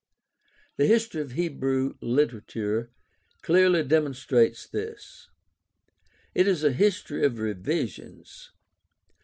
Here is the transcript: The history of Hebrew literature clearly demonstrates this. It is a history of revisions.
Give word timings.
The 0.77 0.87
history 0.87 1.21
of 1.21 1.33
Hebrew 1.33 1.93
literature 2.01 2.89
clearly 3.43 3.83
demonstrates 3.83 4.65
this. 4.67 5.29
It 6.33 6.47
is 6.47 6.63
a 6.63 6.71
history 6.71 7.23
of 7.23 7.37
revisions. 7.37 8.49